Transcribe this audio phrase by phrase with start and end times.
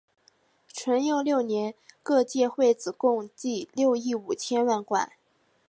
[0.67, 5.11] 淳佑六年各界会子共计六亿五千万贯。